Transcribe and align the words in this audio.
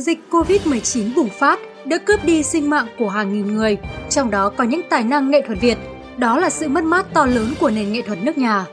Dịch 0.00 0.18
COVID-19 0.30 1.14
bùng 1.16 1.28
phát 1.28 1.60
đã 1.84 1.98
cướp 1.98 2.24
đi 2.24 2.42
sinh 2.42 2.70
mạng 2.70 2.86
của 2.98 3.08
hàng 3.08 3.32
nghìn 3.32 3.54
người, 3.54 3.78
trong 4.10 4.30
đó 4.30 4.52
có 4.56 4.64
những 4.64 4.80
tài 4.90 5.04
năng 5.04 5.30
nghệ 5.30 5.42
thuật 5.46 5.60
Việt. 5.60 5.78
Đó 6.16 6.38
là 6.38 6.50
sự 6.50 6.68
mất 6.68 6.84
mát 6.84 7.06
to 7.14 7.26
lớn 7.26 7.54
của 7.60 7.70
nền 7.70 7.92
nghệ 7.92 8.02
thuật 8.02 8.18
nước 8.22 8.38
nhà. 8.38 8.66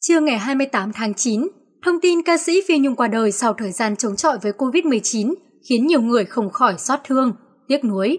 Trưa 0.00 0.20
ngày 0.20 0.38
28 0.38 0.92
tháng 0.92 1.14
9, 1.14 1.48
thông 1.84 2.00
tin 2.00 2.22
ca 2.22 2.36
sĩ 2.36 2.60
Phi 2.68 2.78
Nhung 2.78 2.96
qua 2.96 3.08
đời 3.08 3.32
sau 3.32 3.52
thời 3.52 3.72
gian 3.72 3.96
chống 3.96 4.16
chọi 4.16 4.38
với 4.42 4.52
Covid-19 4.52 5.34
khiến 5.68 5.86
nhiều 5.86 6.00
người 6.00 6.24
không 6.24 6.50
khỏi 6.50 6.74
xót 6.78 6.98
thương, 7.04 7.32
tiếc 7.68 7.84
nuối. 7.84 8.18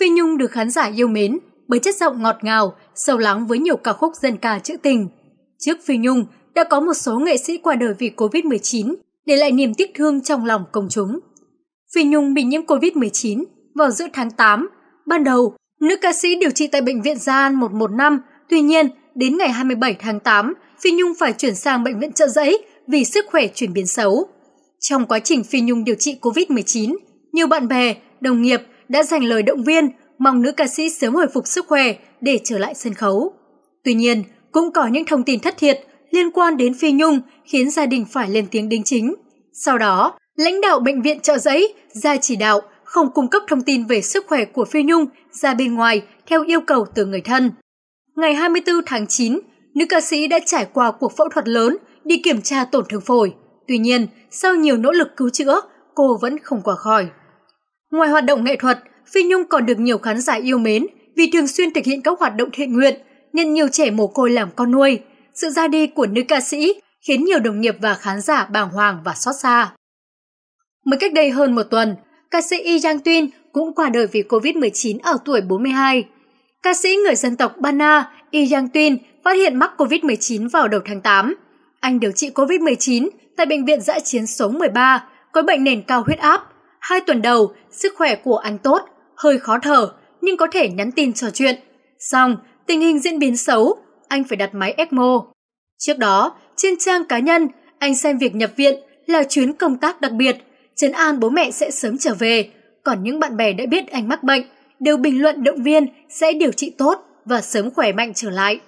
Phi 0.00 0.08
Nhung 0.08 0.38
được 0.38 0.50
khán 0.50 0.70
giả 0.70 0.90
yêu 0.96 1.08
mến 1.08 1.38
bởi 1.68 1.80
chất 1.80 1.96
giọng 1.96 2.22
ngọt 2.22 2.36
ngào, 2.42 2.74
sâu 2.94 3.18
lắng 3.18 3.46
với 3.46 3.58
nhiều 3.58 3.76
ca 3.76 3.92
khúc 3.92 4.12
dân 4.22 4.36
ca 4.36 4.58
trữ 4.58 4.76
tình. 4.76 5.08
Trước 5.58 5.78
Phi 5.84 5.96
Nhung, 5.96 6.24
đã 6.54 6.64
có 6.64 6.80
một 6.80 6.94
số 6.94 7.18
nghệ 7.18 7.36
sĩ 7.36 7.58
qua 7.58 7.74
đời 7.74 7.94
vì 7.98 8.10
Covid-19, 8.16 8.94
để 9.26 9.36
lại 9.36 9.52
niềm 9.52 9.74
tiếc 9.74 9.90
thương 9.94 10.22
trong 10.22 10.44
lòng 10.44 10.64
công 10.72 10.88
chúng. 10.90 11.20
Phi 11.94 12.04
Nhung 12.04 12.34
bị 12.34 12.42
nhiễm 12.42 12.62
Covid-19 12.62 13.44
vào 13.74 13.90
giữa 13.90 14.06
tháng 14.12 14.30
8. 14.30 14.68
Ban 15.06 15.24
đầu, 15.24 15.56
nữ 15.80 15.96
ca 16.00 16.12
sĩ 16.12 16.34
điều 16.40 16.50
trị 16.50 16.66
tại 16.66 16.80
Bệnh 16.80 17.02
viện 17.02 17.18
Gia 17.18 17.34
An 17.34 17.54
115, 17.54 18.20
tuy 18.48 18.60
nhiên, 18.60 18.88
đến 19.14 19.36
ngày 19.38 19.48
27 19.48 19.96
tháng 19.98 20.20
8, 20.20 20.54
Phi 20.80 20.90
Nhung 20.90 21.12
phải 21.18 21.32
chuyển 21.32 21.54
sang 21.54 21.84
Bệnh 21.84 21.98
viện 22.00 22.12
Trợ 22.12 22.28
Giấy 22.28 22.64
vì 22.86 23.04
sức 23.04 23.26
khỏe 23.28 23.46
chuyển 23.54 23.72
biến 23.72 23.86
xấu. 23.86 24.28
Trong 24.80 25.06
quá 25.06 25.18
trình 25.18 25.44
Phi 25.44 25.60
Nhung 25.60 25.84
điều 25.84 25.94
trị 25.94 26.18
Covid-19, 26.22 26.96
nhiều 27.32 27.46
bạn 27.46 27.68
bè, 27.68 27.94
đồng 28.20 28.42
nghiệp 28.42 28.60
đã 28.88 29.02
dành 29.02 29.24
lời 29.24 29.42
động 29.42 29.64
viên 29.64 29.88
mong 30.18 30.42
nữ 30.42 30.52
ca 30.52 30.66
sĩ 30.66 30.90
sớm 30.90 31.14
hồi 31.14 31.26
phục 31.34 31.46
sức 31.46 31.66
khỏe 31.68 31.94
để 32.20 32.38
trở 32.44 32.58
lại 32.58 32.74
sân 32.74 32.94
khấu. 32.94 33.32
Tuy 33.84 33.94
nhiên, 33.94 34.24
cũng 34.52 34.72
có 34.72 34.86
những 34.86 35.04
thông 35.04 35.22
tin 35.22 35.40
thất 35.40 35.56
thiệt 35.58 35.80
liên 36.10 36.30
quan 36.30 36.56
đến 36.56 36.74
Phi 36.74 36.92
Nhung 36.92 37.20
khiến 37.44 37.70
gia 37.70 37.86
đình 37.86 38.04
phải 38.12 38.30
lên 38.30 38.46
tiếng 38.50 38.68
đính 38.68 38.82
chính. 38.84 39.14
Sau 39.52 39.78
đó, 39.78 40.18
lãnh 40.36 40.60
đạo 40.60 40.80
bệnh 40.80 41.02
viện 41.02 41.20
trợ 41.20 41.38
giấy 41.38 41.74
ra 41.92 42.16
chỉ 42.16 42.36
đạo 42.36 42.60
không 42.84 43.10
cung 43.14 43.28
cấp 43.28 43.42
thông 43.48 43.62
tin 43.62 43.84
về 43.84 44.00
sức 44.02 44.26
khỏe 44.28 44.44
của 44.44 44.64
Phi 44.64 44.82
Nhung 44.82 45.06
ra 45.32 45.54
bên 45.54 45.74
ngoài 45.74 46.02
theo 46.26 46.44
yêu 46.44 46.60
cầu 46.60 46.86
từ 46.94 47.06
người 47.06 47.20
thân. 47.20 47.50
Ngày 48.16 48.34
24 48.34 48.74
tháng 48.86 49.06
9, 49.06 49.38
nữ 49.74 49.84
ca 49.88 50.00
sĩ 50.00 50.26
đã 50.26 50.38
trải 50.46 50.66
qua 50.72 50.90
cuộc 50.90 51.16
phẫu 51.16 51.28
thuật 51.28 51.48
lớn 51.48 51.76
đi 52.04 52.20
kiểm 52.24 52.42
tra 52.42 52.64
tổn 52.64 52.84
thương 52.88 53.00
phổi. 53.00 53.34
Tuy 53.68 53.78
nhiên, 53.78 54.06
sau 54.30 54.54
nhiều 54.54 54.76
nỗ 54.76 54.92
lực 54.92 55.08
cứu 55.16 55.30
chữa, 55.30 55.60
cô 55.94 56.18
vẫn 56.20 56.38
không 56.38 56.62
qua 56.64 56.74
khỏi. 56.74 57.08
Ngoài 57.90 58.10
hoạt 58.10 58.24
động 58.24 58.44
nghệ 58.44 58.56
thuật, 58.56 58.78
Phi 59.06 59.22
Nhung 59.24 59.44
còn 59.44 59.66
được 59.66 59.78
nhiều 59.78 59.98
khán 59.98 60.20
giả 60.20 60.34
yêu 60.34 60.58
mến 60.58 60.86
vì 61.16 61.30
thường 61.32 61.46
xuyên 61.46 61.72
thực 61.72 61.84
hiện 61.84 62.02
các 62.02 62.18
hoạt 62.18 62.36
động 62.36 62.48
thiện 62.52 62.72
nguyện, 62.72 63.00
nhận 63.32 63.54
nhiều 63.54 63.68
trẻ 63.68 63.90
mồ 63.90 64.06
côi 64.06 64.30
làm 64.30 64.48
con 64.56 64.72
nuôi. 64.72 65.00
Sự 65.34 65.50
ra 65.50 65.68
đi 65.68 65.86
của 65.86 66.06
nữ 66.06 66.22
ca 66.28 66.40
sĩ 66.40 66.74
khiến 67.00 67.24
nhiều 67.24 67.38
đồng 67.38 67.60
nghiệp 67.60 67.76
và 67.80 67.94
khán 67.94 68.20
giả 68.20 68.46
bàng 68.52 68.70
hoàng 68.70 69.00
và 69.04 69.14
xót 69.14 69.34
xa. 69.42 69.72
Mới 70.84 70.98
cách 70.98 71.12
đây 71.12 71.30
hơn 71.30 71.54
một 71.54 71.62
tuần, 71.62 71.96
ca 72.30 72.40
sĩ 72.40 72.58
Y 72.58 72.78
Giang 72.78 73.00
Tuyên 73.00 73.30
cũng 73.52 73.74
qua 73.74 73.88
đời 73.88 74.06
vì 74.06 74.22
Covid-19 74.22 74.98
ở 75.02 75.16
tuổi 75.24 75.40
42. 75.40 76.04
Ca 76.62 76.74
sĩ 76.74 76.96
người 76.96 77.14
dân 77.14 77.36
tộc 77.36 77.52
Bana 77.58 78.10
Y 78.30 78.46
Giang 78.46 78.68
Tuyên 78.68 78.98
phát 79.24 79.36
hiện 79.36 79.56
mắc 79.56 79.70
Covid-19 79.76 80.48
vào 80.50 80.68
đầu 80.68 80.80
tháng 80.84 81.00
8. 81.00 81.34
Anh 81.80 82.00
điều 82.00 82.12
trị 82.12 82.30
Covid-19 82.34 83.08
tại 83.36 83.46
Bệnh 83.46 83.64
viện 83.64 83.80
Giã 83.80 84.00
chiến 84.00 84.26
số 84.26 84.48
13, 84.48 85.04
có 85.32 85.42
bệnh 85.42 85.64
nền 85.64 85.82
cao 85.82 86.02
huyết 86.06 86.18
áp. 86.18 86.44
Hai 86.80 87.00
tuần 87.00 87.22
đầu, 87.22 87.52
sức 87.70 87.92
khỏe 87.96 88.14
của 88.14 88.36
anh 88.36 88.58
tốt, 88.58 88.82
hơi 89.16 89.38
khó 89.38 89.58
thở, 89.62 89.92
nhưng 90.20 90.36
có 90.36 90.46
thể 90.52 90.68
nhắn 90.68 90.92
tin 90.92 91.12
trò 91.12 91.30
chuyện. 91.30 91.60
Xong, 91.98 92.36
tình 92.66 92.80
hình 92.80 92.98
diễn 92.98 93.18
biến 93.18 93.36
xấu, 93.36 93.76
anh 94.08 94.24
phải 94.24 94.36
đặt 94.36 94.54
máy 94.54 94.72
ECMO. 94.72 95.26
Trước 95.78 95.98
đó, 95.98 96.36
trên 96.56 96.74
trang 96.78 97.04
cá 97.04 97.18
nhân, 97.18 97.48
anh 97.78 97.94
xem 97.94 98.18
việc 98.18 98.34
nhập 98.34 98.50
viện 98.56 98.80
là 99.06 99.22
chuyến 99.22 99.52
công 99.52 99.78
tác 99.78 100.00
đặc 100.00 100.12
biệt, 100.12 100.36
trấn 100.76 100.92
an 100.92 101.20
bố 101.20 101.28
mẹ 101.28 101.50
sẽ 101.50 101.70
sớm 101.70 101.98
trở 101.98 102.14
về. 102.14 102.50
Còn 102.84 103.02
những 103.02 103.20
bạn 103.20 103.36
bè 103.36 103.52
đã 103.52 103.64
biết 103.66 103.90
anh 103.90 104.08
mắc 104.08 104.22
bệnh, 104.22 104.42
đều 104.80 104.96
bình 104.96 105.22
luận 105.22 105.44
động 105.44 105.62
viên 105.62 105.86
sẽ 106.08 106.32
điều 106.32 106.52
trị 106.52 106.74
tốt 106.78 107.04
và 107.24 107.40
sớm 107.40 107.70
khỏe 107.70 107.92
mạnh 107.92 108.12
trở 108.14 108.30
lại. 108.30 108.60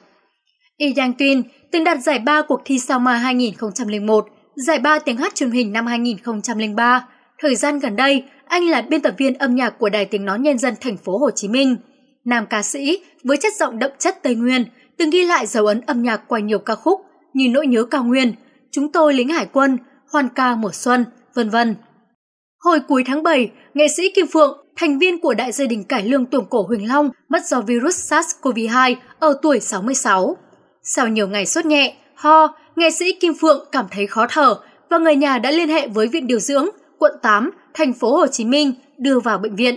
Y 0.76 0.94
Yang 0.96 1.12
Tuyên 1.18 1.42
từng 1.72 1.84
đạt 1.84 1.98
giải 2.00 2.18
ba 2.18 2.42
cuộc 2.42 2.60
thi 2.64 2.78
sao 2.78 2.98
ma 2.98 3.16
2001, 3.16 4.26
giải 4.56 4.78
ba 4.78 4.98
tiếng 4.98 5.16
hát 5.16 5.34
truyền 5.34 5.50
hình 5.50 5.72
năm 5.72 5.86
2003. 5.86 7.06
Thời 7.42 7.56
gian 7.56 7.78
gần 7.78 7.96
đây, 7.96 8.24
anh 8.46 8.68
là 8.68 8.82
biên 8.82 9.00
tập 9.00 9.14
viên 9.18 9.34
âm 9.34 9.54
nhạc 9.54 9.78
của 9.78 9.88
Đài 9.88 10.04
Tiếng 10.04 10.24
Nói 10.24 10.38
Nhân 10.38 10.58
dân 10.58 10.74
thành 10.80 10.96
phố 10.96 11.18
Hồ 11.18 11.30
Chí 11.30 11.48
Minh. 11.48 11.76
Nam 12.24 12.46
ca 12.50 12.62
sĩ 12.62 13.02
với 13.24 13.36
chất 13.36 13.52
giọng 13.56 13.78
đậm 13.78 13.90
chất 13.98 14.22
Tây 14.22 14.34
Nguyên, 14.34 14.64
từng 14.98 15.10
ghi 15.10 15.24
lại 15.24 15.46
dấu 15.46 15.66
ấn 15.66 15.80
âm 15.80 16.02
nhạc 16.02 16.28
qua 16.28 16.40
nhiều 16.40 16.58
ca 16.58 16.74
khúc 16.74 17.00
như 17.34 17.48
Nỗi 17.48 17.66
nhớ 17.66 17.84
cao 17.84 18.04
nguyên, 18.04 18.34
Chúng 18.72 18.92
tôi 18.92 19.14
lính 19.14 19.28
hải 19.28 19.46
quân, 19.52 19.78
Hoàn 20.12 20.28
ca 20.28 20.54
mùa 20.54 20.70
xuân, 20.72 21.04
vân 21.34 21.50
vân. 21.50 21.76
Hồi 22.58 22.80
cuối 22.88 23.02
tháng 23.06 23.22
7, 23.22 23.50
nghệ 23.74 23.88
sĩ 23.88 24.10
Kim 24.10 24.26
Phượng, 24.26 24.66
thành 24.76 24.98
viên 24.98 25.20
của 25.20 25.34
đại 25.34 25.52
gia 25.52 25.64
đình 25.66 25.84
cải 25.84 26.04
lương 26.04 26.26
tuồng 26.26 26.46
cổ 26.50 26.62
Huỳnh 26.62 26.88
Long, 26.88 27.10
mất 27.28 27.46
do 27.46 27.60
virus 27.60 28.12
SARS-CoV-2 28.12 28.94
ở 29.18 29.38
tuổi 29.42 29.60
66. 29.60 30.36
Sau 30.82 31.08
nhiều 31.08 31.28
ngày 31.28 31.46
sốt 31.46 31.66
nhẹ, 31.66 31.94
ho, 32.14 32.54
nghệ 32.76 32.90
sĩ 32.90 33.12
Kim 33.12 33.34
Phượng 33.40 33.68
cảm 33.72 33.86
thấy 33.90 34.06
khó 34.06 34.26
thở 34.30 34.56
và 34.90 34.98
người 34.98 35.16
nhà 35.16 35.38
đã 35.38 35.50
liên 35.50 35.68
hệ 35.68 35.88
với 35.88 36.06
viện 36.06 36.26
điều 36.26 36.38
dưỡng 36.38 36.68
quận 37.00 37.12
8, 37.22 37.50
thành 37.74 37.92
phố 37.92 38.16
Hồ 38.16 38.26
Chí 38.26 38.44
Minh 38.44 38.74
đưa 38.98 39.20
vào 39.20 39.38
bệnh 39.38 39.56
viện. 39.56 39.74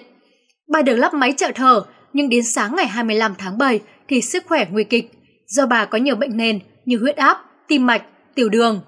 Bà 0.72 0.82
được 0.82 0.96
lắp 0.96 1.14
máy 1.14 1.34
trợ 1.38 1.52
thở, 1.56 1.84
nhưng 2.14 2.30
đến 2.30 2.44
sáng 2.44 2.76
ngày 2.76 2.88
25 2.88 3.34
tháng 3.38 3.58
7 3.58 3.80
thì 4.08 4.22
sức 4.22 4.44
khỏe 4.48 4.66
nguy 4.72 4.84
kịch 4.84 5.12
do 5.48 5.66
bà 5.66 5.86
có 5.86 5.98
nhiều 5.98 6.16
bệnh 6.16 6.38
nền 6.38 6.60
như 6.86 6.98
huyết 6.98 7.16
áp, 7.16 7.38
tim 7.68 7.86
mạch, 7.86 8.04
tiểu 8.36 8.50
đường. 8.50 8.82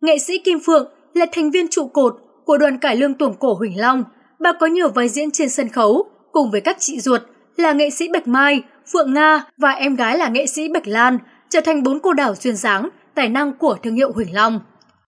Nghệ 0.00 0.18
sĩ 0.18 0.38
Kim 0.38 0.58
Phượng 0.66 0.88
là 1.14 1.26
thành 1.32 1.50
viên 1.50 1.68
trụ 1.68 1.86
cột 1.86 2.14
của 2.44 2.58
đoàn 2.58 2.78
cải 2.78 2.96
lương 2.96 3.14
tuồng 3.14 3.34
cổ 3.38 3.54
Huỳnh 3.54 3.80
Long. 3.80 4.04
Bà 4.40 4.52
có 4.60 4.66
nhiều 4.66 4.88
vai 4.88 5.08
diễn 5.08 5.30
trên 5.30 5.48
sân 5.48 5.68
khấu 5.68 6.08
cùng 6.32 6.50
với 6.50 6.60
các 6.60 6.76
chị 6.80 7.00
ruột 7.00 7.22
là 7.56 7.72
nghệ 7.72 7.90
sĩ 7.90 8.08
Bạch 8.08 8.28
Mai, 8.28 8.62
Phượng 8.92 9.14
Nga 9.14 9.44
và 9.58 9.70
em 9.70 9.96
gái 9.96 10.18
là 10.18 10.28
nghệ 10.28 10.46
sĩ 10.46 10.68
Bạch 10.68 10.86
Lan 10.86 11.18
trở 11.50 11.60
thành 11.60 11.82
bốn 11.82 12.00
cô 12.00 12.12
đảo 12.12 12.34
duyên 12.34 12.56
dáng, 12.56 12.88
tài 13.14 13.28
năng 13.28 13.52
của 13.58 13.76
thương 13.82 13.94
hiệu 13.94 14.12
Huỳnh 14.12 14.34
Long. 14.34 14.60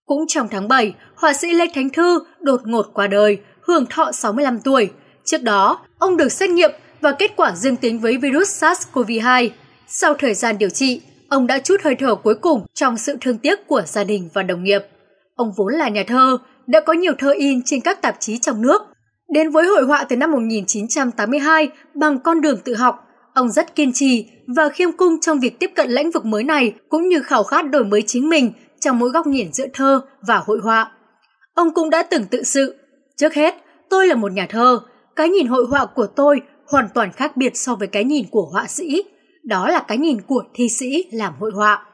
Cũng 0.08 0.26
trong 0.28 0.48
tháng 0.50 0.68
7, 0.68 0.94
họa 1.14 1.32
sĩ 1.32 1.52
Lê 1.52 1.64
Thánh 1.74 1.90
Thư 1.90 2.20
đột 2.40 2.60
ngột 2.64 2.86
qua 2.94 3.06
đời, 3.06 3.38
hưởng 3.60 3.86
thọ 3.86 4.12
65 4.12 4.60
tuổi. 4.60 4.90
Trước 5.24 5.42
đó, 5.42 5.78
ông 5.98 6.16
được 6.16 6.32
xét 6.32 6.50
nghiệm 6.50 6.70
và 7.00 7.12
kết 7.12 7.36
quả 7.36 7.54
dương 7.54 7.76
tính 7.76 8.00
với 8.00 8.16
virus 8.16 8.64
SARS-CoV-2. 8.64 9.48
Sau 9.86 10.14
thời 10.14 10.34
gian 10.34 10.58
điều 10.58 10.68
trị, 10.68 11.02
ông 11.28 11.46
đã 11.46 11.58
chút 11.58 11.76
hơi 11.84 11.94
thở 11.94 12.14
cuối 12.14 12.34
cùng 12.34 12.66
trong 12.74 12.98
sự 12.98 13.16
thương 13.20 13.38
tiếc 13.38 13.66
của 13.66 13.82
gia 13.86 14.04
đình 14.04 14.28
và 14.34 14.42
đồng 14.42 14.64
nghiệp. 14.64 14.82
Ông 15.34 15.52
vốn 15.56 15.74
là 15.74 15.88
nhà 15.88 16.04
thơ, 16.06 16.38
đã 16.66 16.80
có 16.80 16.92
nhiều 16.92 17.12
thơ 17.18 17.34
in 17.38 17.62
trên 17.64 17.80
các 17.80 18.02
tạp 18.02 18.16
chí 18.20 18.38
trong 18.38 18.62
nước. 18.62 18.82
Đến 19.32 19.50
với 19.50 19.66
hội 19.66 19.84
họa 19.84 20.04
từ 20.04 20.16
năm 20.16 20.32
1982 20.32 21.68
bằng 21.94 22.18
con 22.18 22.40
đường 22.40 22.58
tự 22.64 22.74
học, 22.74 23.04
ông 23.34 23.50
rất 23.50 23.74
kiên 23.74 23.92
trì 23.92 24.26
và 24.56 24.68
khiêm 24.68 24.92
cung 24.92 25.20
trong 25.20 25.40
việc 25.40 25.58
tiếp 25.58 25.70
cận 25.74 25.90
lĩnh 25.90 26.10
vực 26.10 26.24
mới 26.24 26.44
này 26.44 26.72
cũng 26.88 27.08
như 27.08 27.22
khảo 27.22 27.42
khát 27.42 27.70
đổi 27.70 27.84
mới 27.84 28.02
chính 28.06 28.28
mình 28.28 28.52
trong 28.80 28.98
mỗi 28.98 29.10
góc 29.10 29.26
nhìn 29.26 29.52
giữa 29.52 29.66
thơ 29.72 30.00
và 30.26 30.36
hội 30.46 30.58
họa. 30.62 30.90
Ông 31.54 31.74
cũng 31.74 31.90
đã 31.90 32.02
từng 32.02 32.24
tự 32.24 32.42
sự, 32.42 32.76
trước 33.16 33.34
hết, 33.34 33.54
tôi 33.90 34.06
là 34.06 34.14
một 34.14 34.32
nhà 34.32 34.46
thơ, 34.50 34.80
cái 35.16 35.28
nhìn 35.28 35.46
hội 35.46 35.66
họa 35.70 35.86
của 35.86 36.06
tôi 36.06 36.40
hoàn 36.66 36.88
toàn 36.94 37.12
khác 37.12 37.36
biệt 37.36 37.56
so 37.56 37.74
với 37.74 37.88
cái 37.88 38.04
nhìn 38.04 38.26
của 38.30 38.48
họa 38.52 38.66
sĩ, 38.66 39.02
đó 39.44 39.68
là 39.68 39.84
cái 39.88 39.98
nhìn 39.98 40.20
của 40.20 40.42
thi 40.54 40.68
sĩ 40.68 41.04
làm 41.12 41.32
hội 41.40 41.50
họa. 41.54 41.86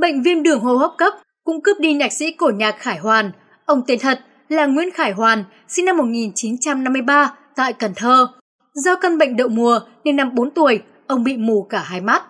Bệnh 0.00 0.22
viêm 0.22 0.42
đường 0.42 0.60
hô 0.60 0.76
hấp 0.76 0.90
cấp 0.98 1.12
cũng 1.44 1.62
cướp 1.62 1.80
đi 1.80 1.92
nhạc 1.92 2.12
sĩ 2.12 2.32
cổ 2.32 2.50
nhạc 2.56 2.78
Khải 2.78 2.98
Hoàn, 2.98 3.32
ông 3.66 3.82
tên 3.86 3.98
thật 3.98 4.20
là 4.48 4.66
Nguyễn 4.66 4.90
Khải 4.90 5.12
Hoàn, 5.12 5.44
sinh 5.68 5.84
năm 5.84 5.96
1953 5.96 7.34
tại 7.56 7.72
Cần 7.72 7.92
Thơ. 7.96 8.28
Do 8.74 8.96
căn 8.96 9.18
bệnh 9.18 9.36
đậu 9.36 9.48
mùa 9.48 9.80
nên 10.04 10.16
năm 10.16 10.34
4 10.34 10.50
tuổi, 10.50 10.82
ông 11.06 11.24
bị 11.24 11.36
mù 11.36 11.66
cả 11.70 11.78
hai 11.78 12.00
mắt. 12.00 12.22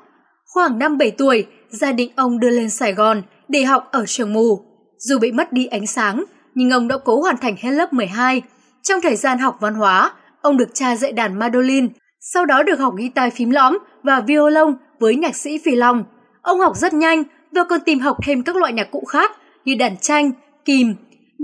Khoảng 0.46 0.78
năm 0.78 0.98
7 0.98 1.10
tuổi, 1.10 1.46
gia 1.68 1.92
đình 1.92 2.12
ông 2.16 2.40
đưa 2.40 2.50
lên 2.50 2.70
Sài 2.70 2.92
Gòn 2.92 3.22
để 3.50 3.64
học 3.64 3.88
ở 3.92 4.04
trường 4.06 4.32
mù. 4.32 4.60
Dù 4.98 5.18
bị 5.18 5.32
mất 5.32 5.52
đi 5.52 5.66
ánh 5.66 5.86
sáng, 5.86 6.24
nhưng 6.54 6.70
ông 6.70 6.88
đã 6.88 6.96
cố 7.04 7.20
hoàn 7.20 7.36
thành 7.36 7.56
hết 7.58 7.70
lớp 7.70 7.92
12. 7.92 8.42
Trong 8.82 9.00
thời 9.00 9.16
gian 9.16 9.38
học 9.38 9.56
văn 9.60 9.74
hóa, 9.74 10.12
ông 10.42 10.56
được 10.56 10.74
cha 10.74 10.96
dạy 10.96 11.12
đàn 11.12 11.38
mandolin, 11.38 11.88
sau 12.20 12.46
đó 12.46 12.62
được 12.62 12.78
học 12.78 12.94
guitar 12.96 13.32
phím 13.32 13.50
lõm 13.50 13.78
và 14.02 14.20
violon 14.20 14.76
với 15.00 15.16
nhạc 15.16 15.36
sĩ 15.36 15.58
Phi 15.58 15.74
Long. 15.74 16.04
Ông 16.42 16.60
học 16.60 16.76
rất 16.76 16.94
nhanh 16.94 17.24
và 17.52 17.64
còn 17.64 17.80
tìm 17.80 17.98
học 17.98 18.16
thêm 18.24 18.42
các 18.42 18.56
loại 18.56 18.72
nhạc 18.72 18.90
cụ 18.90 19.04
khác 19.04 19.30
như 19.64 19.74
đàn 19.74 19.96
tranh, 19.96 20.32
kìm. 20.64 20.94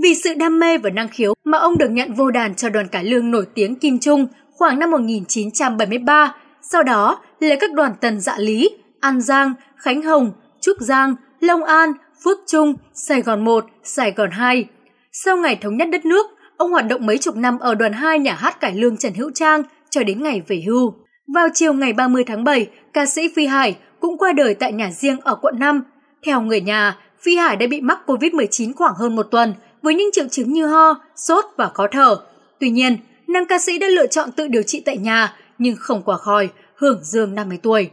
Vì 0.03 0.15
sự 0.23 0.33
đam 0.33 0.59
mê 0.59 0.77
và 0.77 0.89
năng 0.89 1.09
khiếu 1.09 1.33
mà 1.43 1.57
ông 1.57 1.77
được 1.77 1.89
nhận 1.89 2.13
vô 2.13 2.31
đàn 2.31 2.55
cho 2.55 2.69
đoàn 2.69 2.87
cải 2.87 3.03
lương 3.03 3.31
nổi 3.31 3.45
tiếng 3.53 3.75
Kim 3.75 3.99
Trung 3.99 4.27
khoảng 4.51 4.79
năm 4.79 4.91
1973, 4.91 6.35
sau 6.61 6.83
đó 6.83 7.21
lấy 7.39 7.57
các 7.59 7.73
đoàn 7.73 7.93
tần 8.01 8.19
dạ 8.19 8.37
lý, 8.37 8.69
An 8.99 9.21
Giang, 9.21 9.53
Khánh 9.77 10.01
Hồng, 10.01 10.31
Trúc 10.61 10.77
Giang, 10.79 11.15
Long 11.39 11.63
An, 11.63 11.93
Phước 12.23 12.37
Trung, 12.47 12.73
Sài 12.93 13.21
Gòn 13.21 13.43
1, 13.45 13.65
Sài 13.83 14.11
Gòn 14.11 14.31
2. 14.31 14.65
Sau 15.11 15.37
ngày 15.37 15.55
thống 15.61 15.77
nhất 15.77 15.87
đất 15.91 16.05
nước, 16.05 16.25
ông 16.57 16.71
hoạt 16.71 16.87
động 16.87 17.05
mấy 17.05 17.17
chục 17.17 17.35
năm 17.35 17.59
ở 17.59 17.75
đoàn 17.75 17.93
2 17.93 18.19
nhà 18.19 18.33
hát 18.33 18.59
cải 18.59 18.75
lương 18.75 18.97
Trần 18.97 19.13
Hữu 19.13 19.31
Trang 19.31 19.63
cho 19.89 20.03
đến 20.03 20.23
ngày 20.23 20.41
về 20.47 20.63
hưu. 20.67 20.93
Vào 21.33 21.47
chiều 21.53 21.73
ngày 21.73 21.93
30 21.93 22.23
tháng 22.23 22.43
7, 22.43 22.67
ca 22.93 23.05
sĩ 23.05 23.29
Phi 23.35 23.45
Hải 23.45 23.77
cũng 23.99 24.17
qua 24.17 24.33
đời 24.33 24.53
tại 24.53 24.73
nhà 24.73 24.91
riêng 24.91 25.21
ở 25.21 25.35
quận 25.35 25.59
5. 25.59 25.83
Theo 26.25 26.41
người 26.41 26.61
nhà, 26.61 26.97
Phi 27.21 27.35
Hải 27.35 27.55
đã 27.55 27.67
bị 27.67 27.81
mắc 27.81 27.99
COVID-19 28.05 28.73
khoảng 28.75 28.95
hơn 28.95 29.15
một 29.15 29.27
tuần 29.31 29.53
với 29.81 29.95
những 29.95 30.09
triệu 30.13 30.27
chứng 30.27 30.53
như 30.53 30.67
ho, 30.67 30.93
sốt 31.15 31.45
và 31.57 31.69
khó 31.73 31.87
thở. 31.91 32.17
Tuy 32.59 32.69
nhiên, 32.69 32.97
nam 33.27 33.45
ca 33.49 33.59
sĩ 33.59 33.79
đã 33.79 33.87
lựa 33.87 34.07
chọn 34.07 34.31
tự 34.31 34.47
điều 34.47 34.63
trị 34.63 34.81
tại 34.85 34.97
nhà 34.97 35.33
nhưng 35.57 35.75
không 35.79 36.01
qua 36.03 36.17
khỏi, 36.17 36.49
hưởng 36.75 36.99
dương 37.03 37.35
50 37.35 37.59
tuổi. 37.63 37.89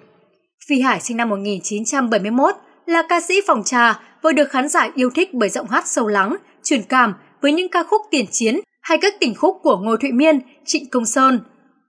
Phi 0.68 0.80
Hải 0.80 1.00
sinh 1.00 1.16
năm 1.16 1.28
1971 1.28 2.54
là 2.86 3.02
ca 3.08 3.20
sĩ 3.20 3.40
phòng 3.46 3.62
trà 3.64 4.00
vừa 4.22 4.32
được 4.32 4.50
khán 4.50 4.68
giả 4.68 4.90
yêu 4.94 5.10
thích 5.10 5.34
bởi 5.34 5.48
giọng 5.48 5.68
hát 5.68 5.86
sâu 5.86 6.06
lắng, 6.06 6.36
truyền 6.62 6.82
cảm 6.82 7.14
với 7.42 7.52
những 7.52 7.68
ca 7.68 7.82
khúc 7.82 8.02
tiền 8.10 8.26
chiến 8.30 8.60
hay 8.82 8.98
các 8.98 9.14
tình 9.20 9.34
khúc 9.34 9.56
của 9.62 9.76
Ngô 9.76 9.96
Thụy 9.96 10.12
Miên, 10.12 10.40
Trịnh 10.64 10.90
Công 10.90 11.06
Sơn. 11.06 11.40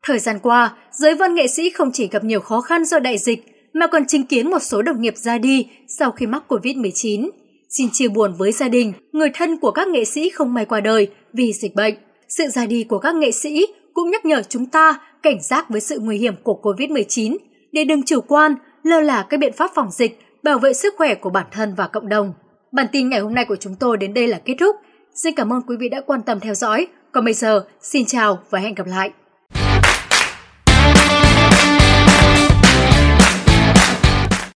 Thời 0.04 0.20
gian 0.20 0.40
qua, 0.40 0.76
giới 0.92 1.16
văn 1.16 1.36
nghệ 1.36 1.48
sĩ 1.48 1.70
không 1.70 1.92
chỉ 1.92 2.08
gặp 2.08 2.24
nhiều 2.24 2.40
khó 2.40 2.62
khăn 2.62 2.86
do 2.86 3.00
đại 3.00 3.18
dịch 3.18 3.46
mà 3.74 3.88
còn 3.88 4.08
chứng 4.08 4.24
kiến 4.24 4.50
một 4.50 4.60
số 4.60 4.82
đồng 4.82 5.02
nghiệp 5.02 5.18
ra 5.18 5.38
đi 5.38 5.68
sau 5.88 6.12
khi 6.12 6.26
mắc 6.28 6.44
COVID-19. 6.48 7.30
Xin 7.70 7.90
chia 7.92 8.08
buồn 8.08 8.34
với 8.38 8.52
gia 8.52 8.68
đình, 8.68 8.94
người 9.12 9.30
thân 9.34 9.58
của 9.58 9.72
các 9.72 9.88
nghệ 9.88 10.06
sĩ 10.06 10.30
không 10.30 10.54
may 10.54 10.66
qua 10.66 10.80
đời 10.80 11.08
vì 11.34 11.54
dịch 11.54 11.76
bệnh. 11.76 11.96
Sự 12.30 12.48
ra 12.48 12.66
đi 12.66 12.84
của 12.84 13.00
các 13.00 13.16
nghệ 13.16 13.32
sĩ 13.32 13.68
cũng 13.94 14.12
nhắc 14.12 14.26
nhở 14.26 14.42
chúng 14.50 14.66
ta 14.66 15.00
cảnh 15.24 15.42
giác 15.42 15.70
với 15.70 15.82
sự 15.82 16.00
nguy 16.00 16.18
hiểm 16.18 16.36
của 16.44 16.60
COVID-19 16.64 17.38
để 17.72 17.84
đừng 17.84 18.04
chủ 18.04 18.22
quan, 18.22 18.56
lơ 18.84 19.00
là 19.00 19.26
các 19.30 19.40
biện 19.40 19.54
pháp 19.54 19.72
phòng 19.76 19.92
dịch, 19.92 20.20
bảo 20.46 20.60
vệ 20.60 20.74
sức 20.74 20.94
khỏe 20.98 21.16
của 21.16 21.30
bản 21.30 21.46
thân 21.52 21.74
và 21.76 21.88
cộng 21.88 22.10
đồng. 22.10 22.34
Bản 22.72 22.88
tin 22.92 23.10
ngày 23.10 23.20
hôm 23.20 23.34
nay 23.34 23.46
của 23.46 23.56
chúng 23.56 23.76
tôi 23.76 23.98
đến 23.98 24.14
đây 24.14 24.28
là 24.28 24.42
kết 24.46 24.56
thúc. 24.60 24.76
Xin 25.16 25.36
cảm 25.36 25.54
ơn 25.54 25.62
quý 25.68 25.78
vị 25.80 25.90
đã 25.90 26.02
quan 26.02 26.22
tâm 26.22 26.40
theo 26.40 26.54
dõi. 26.54 26.88
Còn 27.12 27.26
bây 27.26 27.34
giờ, 27.34 27.66
xin 27.82 28.06
chào 28.06 28.40
và 28.50 28.60
hẹn 28.60 28.76
gặp 28.76 28.88
lại. 28.88 29.12